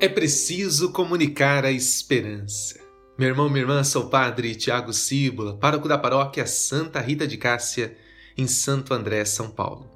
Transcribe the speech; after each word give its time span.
É 0.00 0.08
preciso 0.08 0.92
comunicar 0.92 1.64
a 1.64 1.72
esperança. 1.72 2.78
Meu 3.18 3.30
irmão, 3.30 3.48
minha 3.48 3.62
irmã, 3.62 3.82
sou 3.82 4.04
o 4.04 4.08
padre 4.08 4.54
Tiago 4.54 4.92
Cíbula, 4.92 5.56
pároco 5.56 5.88
da 5.88 5.98
paróquia 5.98 6.46
Santa 6.46 7.00
Rita 7.00 7.26
de 7.26 7.36
Cássia, 7.36 7.98
em 8.36 8.46
Santo 8.46 8.94
André, 8.94 9.24
São 9.24 9.50
Paulo. 9.50 9.90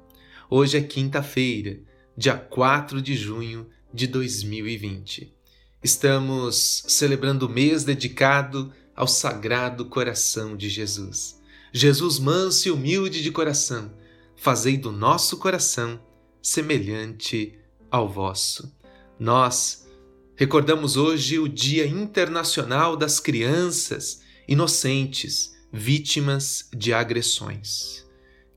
Hoje 0.49 0.77
é 0.77 0.81
quinta-feira, 0.81 1.79
dia 2.17 2.35
4 2.35 3.01
de 3.01 3.15
junho 3.15 3.65
de 3.93 4.05
2020. 4.05 5.33
Estamos 5.81 6.83
celebrando 6.85 7.45
o 7.45 7.49
mês 7.49 7.85
dedicado 7.85 8.73
ao 8.93 9.07
Sagrado 9.07 9.85
Coração 9.85 10.57
de 10.57 10.67
Jesus. 10.67 11.39
Jesus 11.71 12.19
manso 12.19 12.67
e 12.67 12.71
humilde 12.71 13.23
de 13.23 13.31
coração, 13.31 13.93
fazei 14.35 14.75
do 14.77 14.91
nosso 14.91 15.37
coração 15.37 15.97
semelhante 16.41 17.57
ao 17.89 18.09
vosso. 18.09 18.75
Nós 19.17 19.82
Recordamos 20.43 20.97
hoje 20.97 21.39
o 21.39 21.47
Dia 21.47 21.87
Internacional 21.87 22.97
das 22.97 23.17
Crianças 23.17 24.19
Inocentes 24.45 25.55
Vítimas 25.71 26.67
de 26.75 26.93
Agressões. 26.93 28.05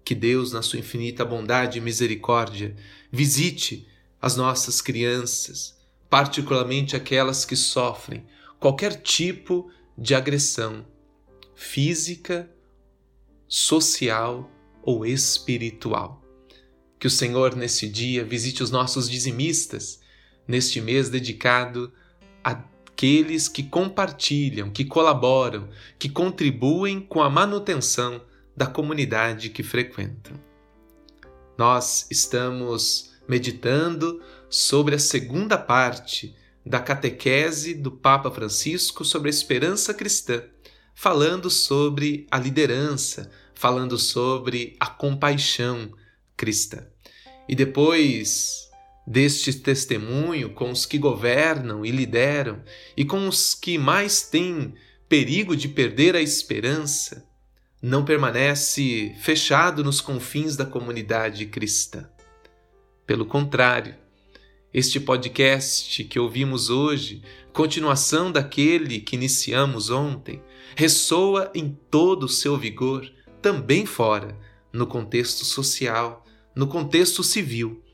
Que 0.04 0.12
Deus, 0.12 0.50
na 0.50 0.62
sua 0.62 0.80
infinita 0.80 1.24
bondade 1.24 1.78
e 1.78 1.80
misericórdia, 1.80 2.74
visite 3.08 3.86
as 4.20 4.34
nossas 4.34 4.80
crianças, 4.80 5.76
particularmente 6.10 6.96
aquelas 6.96 7.44
que 7.44 7.54
sofrem 7.54 8.26
qualquer 8.58 9.00
tipo 9.00 9.70
de 9.96 10.12
agressão 10.12 10.84
física, 11.54 12.50
social 13.46 14.50
ou 14.82 15.06
espiritual. 15.06 16.20
Que 16.98 17.06
o 17.06 17.10
Senhor, 17.10 17.54
nesse 17.54 17.88
dia, 17.88 18.24
visite 18.24 18.60
os 18.60 18.72
nossos 18.72 19.08
dizimistas 19.08 20.04
neste 20.46 20.80
mês 20.80 21.08
dedicado 21.08 21.92
àqueles 22.42 23.48
que 23.48 23.62
compartilham, 23.62 24.70
que 24.70 24.84
colaboram, 24.84 25.68
que 25.98 26.08
contribuem 26.08 27.00
com 27.00 27.22
a 27.22 27.30
manutenção 27.30 28.22
da 28.56 28.66
comunidade 28.66 29.50
que 29.50 29.62
frequentam. 29.62 30.34
Nós 31.58 32.06
estamos 32.10 33.12
meditando 33.28 34.22
sobre 34.48 34.94
a 34.94 34.98
segunda 34.98 35.58
parte 35.58 36.34
da 36.64 36.80
catequese 36.80 37.74
do 37.74 37.90
Papa 37.90 38.30
Francisco 38.30 39.04
sobre 39.04 39.28
a 39.28 39.30
esperança 39.30 39.94
cristã, 39.94 40.42
falando 40.94 41.50
sobre 41.50 42.26
a 42.30 42.38
liderança, 42.38 43.30
falando 43.54 43.98
sobre 43.98 44.76
a 44.80 44.86
compaixão 44.86 45.92
cristã. 46.36 46.84
E 47.48 47.54
depois 47.54 48.65
deste 49.06 49.52
testemunho 49.52 50.50
com 50.50 50.70
os 50.70 50.84
que 50.84 50.98
governam 50.98 51.86
e 51.86 51.90
lideram 51.90 52.62
e 52.96 53.04
com 53.04 53.28
os 53.28 53.54
que 53.54 53.78
mais 53.78 54.22
têm 54.22 54.74
perigo 55.08 55.56
de 55.56 55.68
perder 55.68 56.16
a 56.16 56.20
esperança, 56.20 57.24
não 57.80 58.04
permanece 58.04 59.14
fechado 59.20 59.84
nos 59.84 60.00
confins 60.00 60.56
da 60.56 60.66
comunidade 60.66 61.46
cristã. 61.46 62.10
Pelo 63.06 63.24
contrário, 63.24 63.94
este 64.74 64.98
podcast 64.98 66.02
que 66.04 66.18
ouvimos 66.18 66.68
hoje, 66.68 67.22
continuação 67.52 68.32
daquele 68.32 68.98
que 68.98 69.14
iniciamos 69.14 69.88
ontem, 69.88 70.42
ressoa 70.74 71.52
em 71.54 71.78
todo 71.88 72.24
o 72.24 72.28
seu 72.28 72.56
vigor, 72.56 73.08
também 73.40 73.86
fora, 73.86 74.36
no 74.72 74.86
contexto 74.86 75.44
social, 75.44 76.24
no 76.54 76.66
contexto 76.66 77.22
civil 77.22 77.85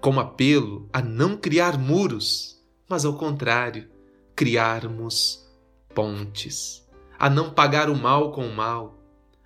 como 0.00 0.20
apelo 0.20 0.88
a 0.92 1.02
não 1.02 1.36
criar 1.36 1.78
muros, 1.78 2.58
mas 2.88 3.04
ao 3.04 3.16
contrário, 3.16 3.88
criarmos 4.34 5.46
pontes, 5.94 6.88
a 7.18 7.28
não 7.28 7.52
pagar 7.52 7.90
o 7.90 7.96
mal 7.96 8.32
com 8.32 8.46
o 8.46 8.54
mal, 8.54 8.98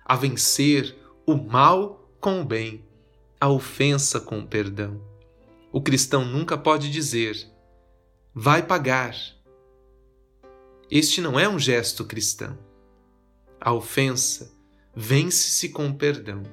a 0.03 0.15
vencer 0.15 0.95
o 1.25 1.35
mal 1.35 2.09
com 2.21 2.41
o 2.41 2.45
bem, 2.45 2.85
a 3.39 3.49
ofensa 3.49 4.19
com 4.19 4.39
o 4.39 4.47
perdão. 4.47 5.01
O 5.71 5.81
cristão 5.81 6.23
nunca 6.23 6.57
pode 6.57 6.89
dizer, 6.89 7.51
vai 8.33 8.63
pagar. 8.63 9.15
Este 10.89 11.19
não 11.19 11.37
é 11.37 11.49
um 11.49 11.59
gesto 11.59 12.05
cristão. 12.05 12.57
A 13.59 13.73
ofensa 13.73 14.53
vence-se 14.95 15.69
com 15.69 15.89
o 15.89 15.95
perdão, 15.95 16.43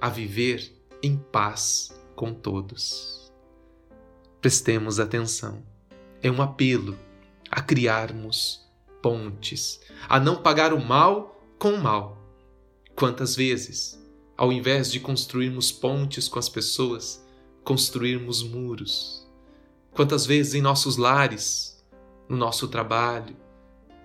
a 0.00 0.08
viver 0.08 0.72
em 1.02 1.16
paz 1.16 1.90
com 2.22 2.32
todos. 2.32 3.32
Prestemos 4.40 5.00
atenção. 5.00 5.60
É 6.22 6.30
um 6.30 6.40
apelo 6.40 6.96
a 7.50 7.60
criarmos 7.60 8.64
pontes, 9.02 9.80
a 10.08 10.20
não 10.20 10.40
pagar 10.40 10.72
o 10.72 10.80
mal 10.80 11.44
com 11.58 11.72
o 11.72 11.82
mal. 11.82 12.16
Quantas 12.94 13.34
vezes, 13.34 14.00
ao 14.36 14.52
invés 14.52 14.88
de 14.92 15.00
construirmos 15.00 15.72
pontes 15.72 16.28
com 16.28 16.38
as 16.38 16.48
pessoas, 16.48 17.26
construirmos 17.64 18.40
muros? 18.44 19.28
Quantas 19.90 20.24
vezes 20.24 20.54
em 20.54 20.62
nossos 20.62 20.96
lares, 20.96 21.84
no 22.28 22.36
nosso 22.36 22.68
trabalho, 22.68 23.36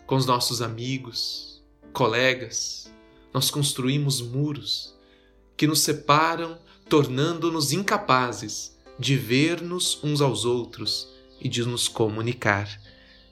com 0.07 0.16
os 0.16 0.25
nossos 0.25 0.59
amigos, 0.59 1.63
colegas, 1.94 2.91
nós 3.31 3.51
construímos 3.51 4.22
muros 4.22 4.97
que 5.56 5.67
nos 5.67 5.81
separam 5.81 6.57
tornando-nos 6.90 7.72
incapazes 7.72 8.78
de 9.00 9.16
ver-nos 9.16 10.03
uns 10.03 10.22
aos 10.22 10.46
outros 10.46 11.09
e 11.40 11.48
de 11.48 11.64
nos 11.66 11.88
comunicar. 11.88 12.81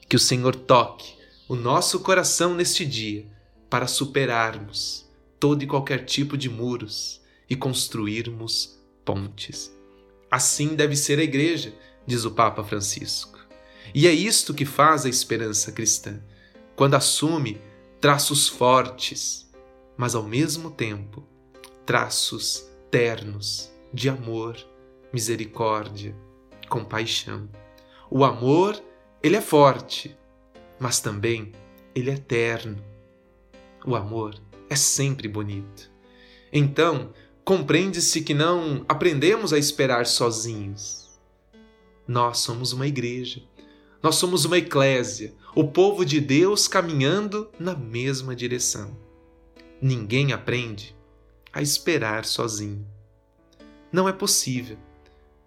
Que 0.08 0.16
o 0.16 0.20
Senhor 0.20 0.56
toque 0.56 1.16
o 1.48 1.56
nosso 1.56 2.00
coração 2.00 2.54
neste 2.54 2.86
dia 2.86 3.26
para 3.70 3.88
superarmos 3.88 5.06
todo 5.40 5.64
e 5.64 5.68
qualquer 5.68 6.06
tipo 6.06 6.38
de 6.38 6.50
muros 6.50 7.22
e 7.50 7.56
construirmos 7.56 8.80
pontes. 9.04 9.72
Assim 10.30 10.76
deve 10.76 10.96
ser 10.96 11.20
a 11.20 11.24
Igreja, 11.24 11.74
diz 12.06 12.26
o 12.26 12.32
Papa 12.32 12.64
Francisco. 12.64 13.40
E 13.94 14.08
é 14.08 14.12
isto 14.12 14.54
que 14.54 14.66
faz 14.66 15.06
a 15.06 15.10
esperança 15.10 15.72
cristã, 15.72 16.20
quando 16.76 16.96
assume 16.96 17.62
traços 18.02 18.48
fortes, 18.48 19.50
mas 19.96 20.16
ao 20.16 20.24
mesmo 20.24 20.72
tempo 20.72 21.26
traços 21.86 22.66
ternos 22.90 23.72
de 23.94 24.10
amor, 24.10 24.58
misericórdia, 25.12 26.16
compaixão. 26.70 27.50
O 28.10 28.24
amor, 28.24 28.82
ele 29.22 29.36
é 29.36 29.42
forte, 29.42 30.18
mas 30.80 31.00
também 31.00 31.52
ele 31.94 32.10
é 32.10 32.14
eterno. 32.16 32.84
O 33.86 33.96
amor 33.96 34.36
é 34.70 34.76
sempre 34.76 35.28
bonito. 35.28 35.92
Então, 36.52 37.14
compreende-se 37.44 38.22
que 38.22 38.34
não 38.34 38.86
aprendemos 38.88 39.54
a 39.54 39.58
esperar 39.58 40.06
sozinhos. 40.06 41.20
Nós 42.08 42.40
somos 42.40 42.74
uma 42.74 42.88
igreja. 42.88 43.42
Nós 44.02 44.18
somos 44.18 44.46
uma 44.46 44.60
eclésia, 44.60 45.34
o 45.56 45.64
povo 45.64 46.06
de 46.06 46.22
Deus 46.22 46.68
caminhando 46.68 47.50
na 47.58 47.76
mesma 47.76 48.36
direção. 48.36 48.96
Ninguém 49.82 50.32
aprende 50.32 50.95
a 51.56 51.62
esperar 51.62 52.26
sozinho. 52.26 52.86
Não 53.90 54.10
é 54.10 54.12
possível. 54.12 54.78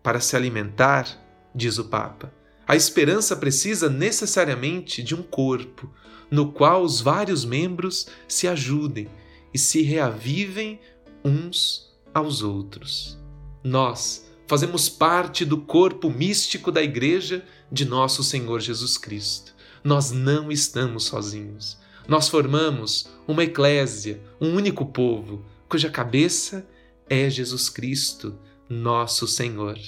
Para 0.03 0.21
se 0.21 0.35
alimentar, 0.35 1.07
diz 1.55 1.77
o 1.77 1.85
Papa, 1.85 2.33
a 2.67 2.75
esperança 2.75 3.37
precisa 3.37 3.91
necessariamente 3.91 5.03
de 5.03 5.15
um 5.15 5.23
corpo, 5.23 5.93
no 6.31 6.51
qual 6.51 6.83
os 6.83 7.03
vários 7.03 7.45
membros 7.45 8.09
se 8.27 8.49
ajudem 8.49 9.07
e 9.53 9.59
se 9.59 9.83
reavivem 9.83 10.81
uns 11.23 11.95
aos 12.15 12.43
outros. 12.43 13.19
Nós 13.63 14.27
fazemos 14.47 14.89
parte 14.89 15.45
do 15.45 15.59
corpo 15.59 16.09
místico 16.09 16.73
da 16.73 16.83
Igreja 16.83 17.45
de 17.71 17.85
nosso 17.85 18.25
Senhor 18.25 18.61
Jesus 18.61 18.97
Cristo. 18.97 19.55
Nós 19.85 20.11
não 20.11 20.51
estamos 20.51 21.05
sozinhos. 21.05 21.77
Nós 22.07 22.31
formamos 22.31 23.11
uma 23.27 23.45
eclésia, 23.45 24.23
um 24.41 24.55
único 24.55 24.87
povo, 24.87 25.45
cuja 25.69 25.91
cabeça 25.91 26.67
é 27.09 27.29
Jesus 27.29 27.69
Cristo, 27.69 28.39
nosso 28.69 29.27
Senhor. 29.27 29.79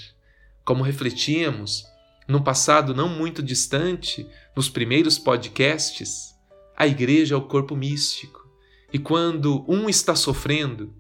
Como 0.65 0.83
refletíamos 0.83 1.85
num 2.29 2.43
passado 2.43 2.95
não 2.95 3.09
muito 3.09 3.43
distante, 3.43 4.29
nos 4.55 4.69
primeiros 4.69 5.19
podcasts, 5.19 6.35
a 6.77 6.87
igreja 6.87 7.35
é 7.35 7.39
o 7.39 7.43
corpo 7.43 7.75
místico. 7.75 8.47
E 8.93 8.99
quando 8.99 9.65
um 9.67 9.89
está 9.89 10.15
sofrendo, 10.15 10.95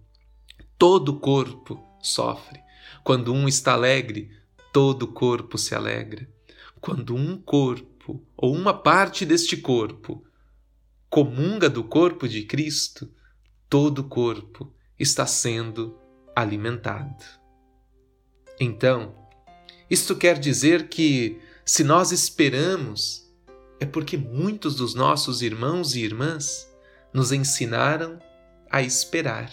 todo 0.79 1.11
o 1.11 1.21
corpo 1.21 1.81
sofre. 2.03 2.61
Quando 3.05 3.33
um 3.33 3.47
está 3.47 3.75
alegre, 3.75 4.31
todo 4.73 5.03
o 5.05 5.09
corpo 5.13 5.59
se 5.59 5.75
alegra. 5.75 6.29
Quando 6.81 7.15
um 7.15 7.37
corpo 7.37 8.25
ou 8.37 8.55
uma 8.55 8.73
parte 8.73 9.27
deste 9.27 9.57
corpo 9.57 10.25
comunga 11.09 11.69
do 11.69 11.85
corpo 11.85 12.27
de 12.27 12.45
Cristo, 12.45 13.11
todo 13.71 14.01
o 14.01 14.09
corpo 14.09 14.71
está 14.99 15.25
sendo 15.27 15.97
alimentado. 16.35 17.25
Então, 18.59 19.15
isto 19.89 20.17
quer 20.17 20.39
dizer 20.39 20.89
que 20.89 21.41
Se 21.65 21.85
nós 21.85 22.11
esperamos, 22.11 23.31
é 23.79 23.87
porque 23.87 24.17
muitos 24.17 24.75
dos 24.75 24.93
nossos 24.93 25.41
irmãos 25.41 25.95
e 25.95 26.01
irmãs 26.01 26.69
nos 27.15 27.31
ensinaram 27.31 28.19
a 28.69 28.83
esperar. 28.83 29.53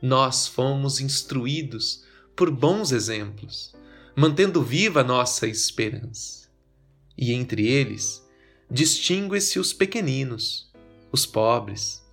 Nós 0.00 0.46
fomos 0.46 1.00
instruídos 1.00 2.04
por 2.36 2.48
bons 2.48 2.92
exemplos, 2.92 3.74
mantendo 4.14 4.62
viva 4.62 5.02
nossa 5.02 5.48
esperança. 5.48 6.48
E 7.18 7.32
entre 7.32 7.66
eles, 7.66 8.24
distingue-se 8.70 9.58
os 9.58 9.72
pequeninos, 9.72 10.72
os 11.10 11.26
pobres, 11.26 12.03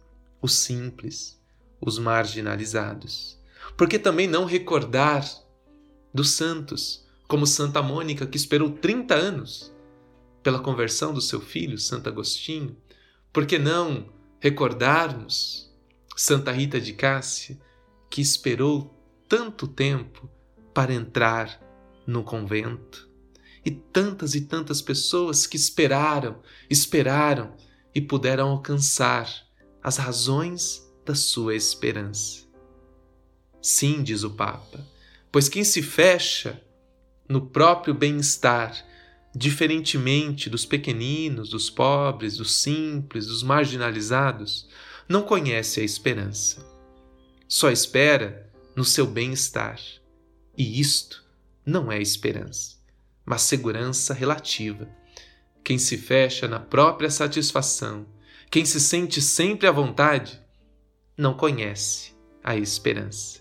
os 0.41 0.53
simples, 0.53 1.39
os 1.79 1.99
marginalizados. 1.99 3.37
Porque 3.77 3.99
também 3.99 4.27
não 4.27 4.45
recordar 4.45 5.25
dos 6.13 6.31
santos, 6.31 7.05
como 7.27 7.47
Santa 7.47 7.81
Mônica, 7.81 8.25
que 8.25 8.37
esperou 8.37 8.71
30 8.71 9.15
anos 9.15 9.71
pela 10.43 10.59
conversão 10.59 11.13
do 11.13 11.21
seu 11.21 11.39
filho, 11.39 11.77
Santo 11.77 12.09
Agostinho? 12.09 12.75
Por 13.31 13.45
que 13.45 13.57
não 13.57 14.09
recordarmos 14.39 15.71
Santa 16.15 16.51
Rita 16.51 16.81
de 16.81 16.93
Cássia, 16.93 17.57
que 18.09 18.21
esperou 18.21 18.93
tanto 19.29 19.67
tempo 19.67 20.29
para 20.73 20.93
entrar 20.93 21.61
no 22.05 22.23
convento? 22.23 23.09
E 23.63 23.69
tantas 23.69 24.33
e 24.33 24.41
tantas 24.41 24.81
pessoas 24.81 25.45
que 25.45 25.55
esperaram, 25.55 26.41
esperaram 26.69 27.55
e 27.93 28.01
puderam 28.01 28.49
alcançar 28.49 29.47
as 29.83 29.97
razões 29.97 30.87
da 31.05 31.15
sua 31.15 31.55
esperança. 31.55 32.43
Sim, 33.61 34.03
diz 34.03 34.23
o 34.23 34.31
Papa, 34.31 34.85
pois 35.31 35.47
quem 35.47 35.63
se 35.63 35.81
fecha 35.81 36.61
no 37.27 37.47
próprio 37.47 37.93
bem-estar, 37.93 38.75
diferentemente 39.33 40.49
dos 40.49 40.65
pequeninos, 40.65 41.49
dos 41.49 41.69
pobres, 41.69 42.37
dos 42.37 42.53
simples, 42.55 43.27
dos 43.27 43.43
marginalizados, 43.43 44.67
não 45.07 45.23
conhece 45.23 45.79
a 45.79 45.83
esperança. 45.83 46.65
Só 47.47 47.69
espera 47.71 48.49
no 48.75 48.83
seu 48.83 49.05
bem-estar. 49.05 49.79
E 50.57 50.79
isto 50.79 51.23
não 51.65 51.91
é 51.91 52.01
esperança, 52.01 52.75
mas 53.25 53.43
segurança 53.43 54.13
relativa. 54.13 54.89
Quem 55.63 55.77
se 55.77 55.97
fecha 55.97 56.47
na 56.47 56.59
própria 56.59 57.09
satisfação, 57.09 58.05
quem 58.51 58.65
se 58.65 58.81
sente 58.81 59.21
sempre 59.21 59.65
à 59.65 59.71
vontade, 59.71 60.37
não 61.17 61.33
conhece 61.33 62.13
a 62.43 62.53
esperança. 62.57 63.39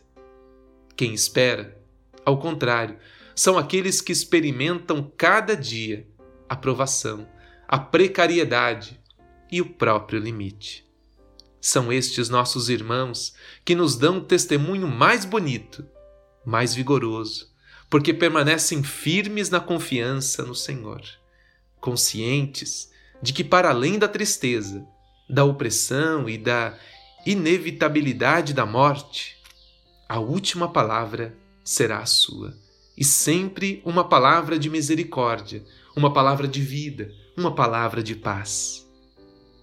Quem 0.97 1.12
espera, 1.12 1.77
ao 2.25 2.39
contrário, 2.39 2.97
são 3.35 3.59
aqueles 3.59 4.01
que 4.01 4.12
experimentam 4.12 5.12
cada 5.17 5.57
dia 5.57 6.07
a 6.49 6.55
provação, 6.55 7.29
a 7.67 7.77
precariedade 7.77 9.01
e 9.51 9.61
o 9.61 9.67
próprio 9.67 10.21
limite. 10.21 10.89
São 11.61 11.93
estes 11.93 12.29
nossos 12.29 12.69
irmãos 12.69 13.35
que 13.65 13.75
nos 13.75 13.97
dão 13.97 14.19
o 14.19 14.25
testemunho 14.25 14.87
mais 14.87 15.25
bonito, 15.25 15.85
mais 16.47 16.73
vigoroso, 16.73 17.53
porque 17.91 18.15
permanecem 18.15 18.85
firmes 18.85 19.51
na 19.51 19.59
confiança 19.59 20.45
no 20.45 20.55
Senhor, 20.55 21.03
conscientes 21.81 22.93
de 23.21 23.33
que, 23.33 23.43
para 23.43 23.71
além 23.71 23.99
da 23.99 24.07
tristeza, 24.07 24.87
da 25.31 25.44
opressão 25.44 26.29
e 26.29 26.37
da 26.37 26.77
inevitabilidade 27.25 28.53
da 28.53 28.67
morte, 28.67 29.37
a 30.09 30.19
última 30.19 30.69
palavra 30.69 31.37
será 31.62 31.99
a 31.99 32.06
sua. 32.06 32.55
E 32.97 33.05
sempre 33.05 33.81
uma 33.85 34.09
palavra 34.09 34.59
de 34.59 34.69
misericórdia, 34.69 35.65
uma 35.97 36.12
palavra 36.12 36.49
de 36.49 36.61
vida, 36.61 37.12
uma 37.37 37.55
palavra 37.55 38.03
de 38.03 38.15
paz. 38.15 38.87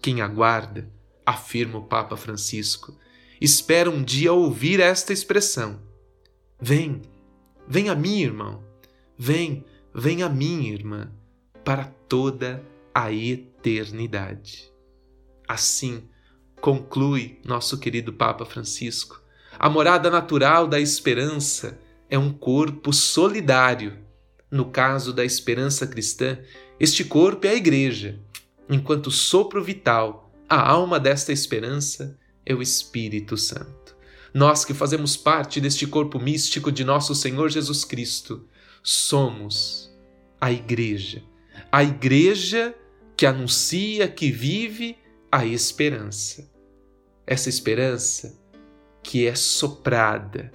Quem 0.02 0.22
aguarda, 0.22 0.90
afirma 1.26 1.80
o 1.80 1.86
Papa 1.86 2.16
Francisco, 2.16 2.98
espera 3.42 3.90
um 3.90 4.04
dia 4.04 4.32
ouvir 4.32 4.80
esta 4.80 5.12
expressão: 5.12 5.80
Vem, 6.60 7.02
vem 7.68 7.90
a 7.90 7.96
mim, 7.96 8.22
irmão, 8.22 8.64
vem, 9.18 9.66
vem 9.94 10.24
a 10.24 10.30
mim, 10.30 10.68
irmã, 10.68 11.12
para 11.64 11.84
toda 12.08 12.64
a 12.96 13.12
eternidade. 13.12 14.77
Assim, 15.48 16.04
conclui 16.60 17.40
nosso 17.46 17.78
querido 17.80 18.12
Papa 18.12 18.46
Francisco, 18.46 19.22
a 19.58 19.70
morada 19.70 20.10
natural 20.10 20.68
da 20.68 20.80
esperança 20.80 21.80
é 22.10 22.18
um 22.18 22.32
corpo 22.32 22.94
solidário. 22.94 23.98
No 24.52 24.66
caso 24.66 25.12
da 25.12 25.26
esperança 25.26 25.88
cristã, 25.88 26.38
este 26.80 27.04
corpo 27.04 27.48
é 27.48 27.50
a 27.50 27.56
Igreja, 27.56 28.20
enquanto 28.70 29.10
sopro 29.10 29.64
vital, 29.64 30.32
a 30.48 30.70
alma 30.70 31.00
desta 31.00 31.34
esperança 31.34 32.18
é 32.46 32.54
o 32.54 32.62
Espírito 32.62 33.36
Santo. 33.36 33.96
Nós 34.34 34.64
que 34.64 34.74
fazemos 34.74 35.18
parte 35.18 35.60
deste 35.60 35.88
corpo 35.88 36.20
místico 36.20 36.72
de 36.72 36.84
nosso 36.84 37.16
Senhor 37.16 37.50
Jesus 37.50 37.84
Cristo, 37.84 38.48
somos 38.84 39.92
a 40.40 40.52
Igreja, 40.52 41.24
a 41.72 41.84
Igreja 41.84 42.76
que 43.18 43.26
anuncia, 43.26 44.08
que 44.08 44.32
vive 44.32 44.96
a 45.38 45.46
esperança. 45.46 46.50
Essa 47.28 47.48
esperança 47.48 48.42
que 49.04 49.28
é 49.28 49.36
soprada 49.36 50.52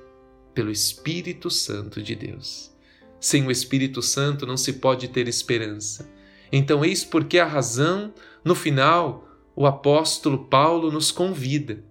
pelo 0.53 0.73
Espírito 0.73 1.49
Santo 1.49 2.03
de 2.03 2.17
Deus. 2.17 2.75
Sem 3.21 3.47
o 3.47 3.51
Espírito 3.53 4.03
Santo 4.03 4.45
não 4.45 4.57
se 4.57 4.73
pode 4.73 5.07
ter 5.07 5.29
esperança. 5.29 6.11
Então, 6.51 6.85
eis 6.85 7.05
porque 7.05 7.39
a 7.39 7.47
razão, 7.47 8.13
no 8.45 8.57
final, 8.57 9.29
o 9.55 9.69
apóstolo 9.69 10.47
Paulo 10.47 10.91
nos 10.91 11.13
convida 11.13 11.85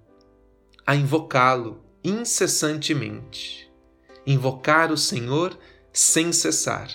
a 0.86 0.94
invocá-lo 0.94 1.82
incessantemente. 2.04 3.72
Invocar 4.28 4.92
o 4.92 4.98
Senhor 4.98 5.58
sem 5.94 6.34
cessar. 6.34 6.92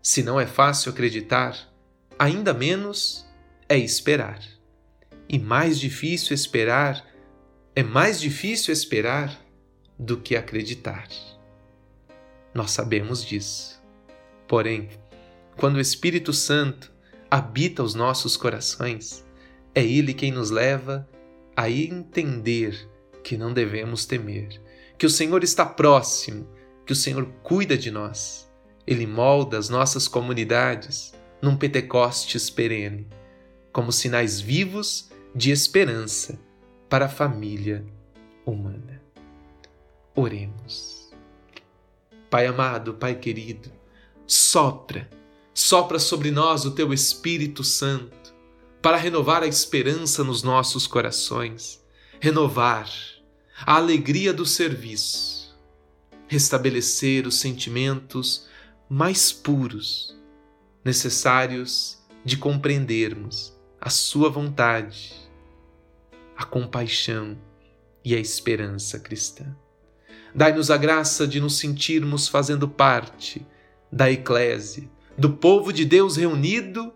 Se 0.00 0.22
não 0.22 0.38
é 0.38 0.46
fácil 0.46 0.92
acreditar, 0.92 1.68
ainda 2.16 2.54
menos 2.54 3.26
é 3.68 3.76
esperar. 3.76 4.53
E 5.28 5.38
mais 5.38 5.78
difícil 5.78 6.34
esperar 6.34 7.04
é 7.76 7.82
mais 7.82 8.20
difícil 8.20 8.72
esperar 8.72 9.36
do 9.98 10.16
que 10.16 10.36
acreditar. 10.36 11.08
Nós 12.52 12.70
sabemos 12.70 13.24
disso. 13.24 13.82
Porém, 14.46 14.88
quando 15.56 15.76
o 15.76 15.80
Espírito 15.80 16.32
Santo 16.32 16.92
habita 17.28 17.82
os 17.82 17.94
nossos 17.94 18.36
corações, 18.36 19.24
é 19.74 19.84
Ele 19.84 20.14
quem 20.14 20.30
nos 20.30 20.50
leva 20.50 21.08
a 21.56 21.68
entender 21.68 22.88
que 23.24 23.36
não 23.36 23.52
devemos 23.52 24.04
temer, 24.04 24.60
que 24.96 25.06
o 25.06 25.10
Senhor 25.10 25.42
está 25.42 25.66
próximo, 25.66 26.48
que 26.86 26.92
o 26.92 26.96
Senhor 26.96 27.26
cuida 27.42 27.76
de 27.76 27.90
nós. 27.90 28.48
Ele 28.86 29.06
molda 29.06 29.58
as 29.58 29.68
nossas 29.68 30.06
comunidades 30.06 31.12
num 31.40 31.56
Pentecostes 31.56 32.50
perene, 32.50 33.08
como 33.72 33.90
sinais 33.90 34.40
vivos 34.40 35.10
de 35.34 35.50
esperança 35.50 36.38
para 36.88 37.06
a 37.06 37.08
família 37.08 37.84
humana. 38.46 39.02
Oremos. 40.14 41.10
Pai 42.30 42.46
amado, 42.46 42.94
Pai 42.94 43.16
querido, 43.16 43.72
sopra, 44.26 45.10
sopra 45.52 45.98
sobre 45.98 46.30
nós 46.30 46.64
o 46.64 46.70
teu 46.70 46.92
Espírito 46.92 47.64
Santo 47.64 48.32
para 48.80 48.96
renovar 48.96 49.42
a 49.42 49.46
esperança 49.46 50.22
nos 50.22 50.42
nossos 50.42 50.86
corações, 50.86 51.82
renovar 52.20 52.88
a 53.66 53.76
alegria 53.76 54.32
do 54.32 54.46
serviço, 54.46 55.56
restabelecer 56.28 57.26
os 57.26 57.40
sentimentos 57.40 58.46
mais 58.88 59.32
puros, 59.32 60.16
necessários 60.84 61.98
de 62.24 62.36
compreendermos 62.36 63.53
a 63.84 63.90
Sua 63.90 64.30
vontade 64.30 65.12
a 66.34 66.42
compaixão 66.42 67.36
e 68.02 68.14
a 68.14 68.18
esperança 68.18 68.98
cristã. 68.98 69.54
Dai-nos 70.34 70.70
a 70.70 70.78
graça 70.78 71.28
de 71.28 71.38
nos 71.38 71.58
sentirmos 71.58 72.26
fazendo 72.26 72.66
parte 72.66 73.46
da 73.92 74.10
Eclésia, 74.10 74.90
do 75.18 75.34
povo 75.34 75.70
de 75.70 75.84
Deus 75.84 76.16
reunido 76.16 76.94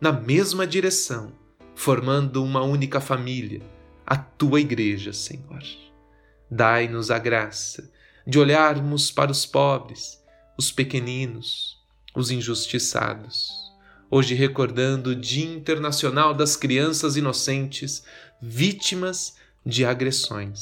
na 0.00 0.10
mesma 0.10 0.66
direção, 0.66 1.32
formando 1.72 2.42
uma 2.42 2.62
única 2.62 3.00
família, 3.00 3.62
a 4.04 4.16
tua 4.16 4.60
Igreja, 4.60 5.12
Senhor. 5.12 5.62
Dai-nos 6.50 7.12
a 7.12 7.18
graça 7.18 7.88
de 8.26 8.40
olharmos 8.40 9.08
para 9.08 9.30
os 9.30 9.46
pobres, 9.46 10.20
os 10.58 10.72
pequeninos, 10.72 11.80
os 12.12 12.32
injustiçados. 12.32 13.63
Hoje, 14.16 14.32
recordando 14.32 15.10
o 15.10 15.16
Dia 15.16 15.44
Internacional 15.44 16.32
das 16.32 16.54
Crianças 16.54 17.16
Inocentes, 17.16 18.04
vítimas 18.40 19.34
de 19.66 19.84
agressões. 19.84 20.60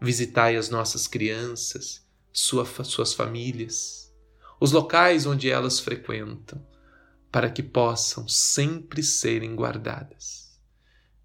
Visitai 0.00 0.56
as 0.56 0.70
nossas 0.70 1.06
crianças, 1.06 2.02
sua, 2.32 2.64
suas 2.64 3.12
famílias. 3.12 4.10
os 4.58 4.72
locais 4.72 5.26
onde 5.26 5.50
elas 5.50 5.78
frequentam, 5.78 6.58
para 7.30 7.50
que 7.50 7.62
possam 7.62 8.26
sempre 8.26 9.02
serem 9.02 9.54
guardadas. 9.54 10.58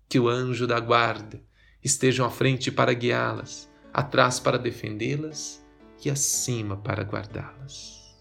Que 0.09 0.19
o 0.19 0.27
anjo 0.27 0.67
da 0.67 0.81
guarda 0.81 1.41
estejam 1.81 2.25
à 2.25 2.29
frente 2.29 2.69
para 2.69 2.91
guiá-las, 2.91 3.71
atrás 3.93 4.41
para 4.41 4.59
defendê-las 4.59 5.65
e 6.03 6.09
acima 6.09 6.75
para 6.75 7.01
guardá-las. 7.03 8.13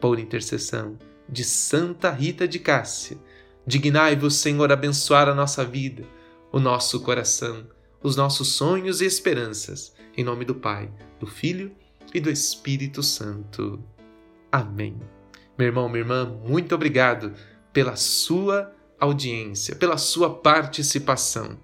Por 0.00 0.18
intercessão 0.18 0.98
de 1.30 1.44
Santa 1.44 2.10
Rita 2.10 2.48
de 2.48 2.58
Cássia, 2.58 3.16
dignai-vos, 3.66 4.36
Senhor, 4.36 4.72
abençoar 4.72 5.28
a 5.28 5.34
nossa 5.34 5.64
vida, 5.64 6.02
o 6.50 6.58
nosso 6.58 7.00
coração, 7.00 7.66
os 8.02 8.16
nossos 8.16 8.48
sonhos 8.48 9.00
e 9.00 9.06
esperanças, 9.06 9.94
em 10.16 10.24
nome 10.24 10.44
do 10.44 10.54
Pai, 10.54 10.90
do 11.20 11.26
Filho 11.26 11.72
e 12.12 12.20
do 12.20 12.30
Espírito 12.30 13.02
Santo. 13.02 13.82
Amém. 14.50 14.98
Meu 15.56 15.68
irmão, 15.68 15.88
minha 15.88 16.00
irmã, 16.00 16.24
muito 16.44 16.74
obrigado 16.74 17.32
pela 17.72 17.94
sua 17.94 18.74
audiência, 18.98 19.76
pela 19.76 19.96
sua 19.96 20.34
participação. 20.34 21.58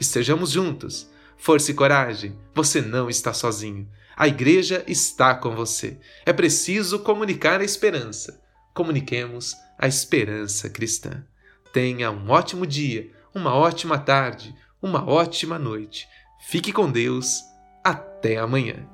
Estejamos 0.00 0.50
juntos. 0.50 1.10
Força 1.36 1.70
e 1.70 1.74
coragem, 1.74 2.38
você 2.54 2.80
não 2.80 3.10
está 3.10 3.32
sozinho. 3.32 3.88
A 4.16 4.28
igreja 4.28 4.84
está 4.86 5.34
com 5.34 5.56
você. 5.56 5.98
É 6.24 6.32
preciso 6.32 7.00
comunicar 7.00 7.60
a 7.60 7.64
esperança. 7.64 8.41
Comuniquemos 8.74 9.54
a 9.78 9.86
esperança 9.86 10.70
cristã. 10.70 11.24
Tenha 11.72 12.10
um 12.10 12.30
ótimo 12.30 12.66
dia, 12.66 13.10
uma 13.34 13.54
ótima 13.54 13.98
tarde, 13.98 14.54
uma 14.80 15.08
ótima 15.08 15.58
noite. 15.58 16.06
Fique 16.40 16.72
com 16.72 16.90
Deus. 16.90 17.40
Até 17.84 18.38
amanhã. 18.38 18.88